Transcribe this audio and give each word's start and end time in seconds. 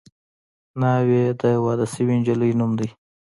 ناوې 0.81 1.23
د 1.41 1.43
واده 1.63 1.85
شوې 1.93 2.13
نجلۍ 2.19 2.51
نوم 2.59 2.71
دی 2.79 2.89